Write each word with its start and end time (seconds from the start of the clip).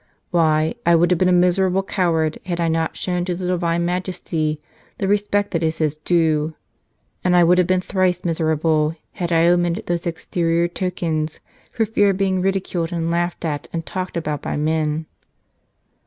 Why, 0.31 0.73
I 0.83 0.95
would 0.95 1.11
have 1.11 1.19
been 1.19 1.29
a 1.29 1.31
miserable 1.31 1.83
coward 1.83 2.39
had 2.47 2.59
I 2.59 2.67
not 2.69 2.97
shown 2.97 3.23
to 3.25 3.35
the 3.35 3.45
Divine 3.45 3.85
Majesty 3.85 4.59
the 4.97 5.07
respect 5.07 5.51
that 5.51 5.61
is 5.61 5.77
His 5.77 5.95
due. 5.95 6.55
And 7.23 7.35
I 7.35 7.43
would 7.43 7.59
have 7.59 7.67
been 7.67 7.81
thrice 7.81 8.25
miserable 8.25 8.95
had 9.11 9.31
I 9.31 9.45
omitted 9.47 9.85
those 9.85 10.07
exterior 10.07 10.67
tokens 10.67 11.39
for 11.71 11.85
fear 11.85 12.09
of 12.09 12.17
being 12.17 12.41
ridiculed 12.41 12.91
and 12.91 13.11
laughed 13.11 13.45
at 13.45 13.67
and 13.71 13.85
talked 13.85 14.17
about 14.17 14.41
by 14.41 14.57
men." 14.57 15.05